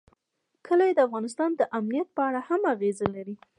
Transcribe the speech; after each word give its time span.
کلي 0.67 0.91
د 0.93 0.99
افغانستان 1.07 1.49
د 1.55 1.61
امنیت 1.79 2.07
په 2.15 2.21
اړه 2.29 2.41
هم 2.47 2.61
اغېز 2.73 2.97
لري. 3.15 3.35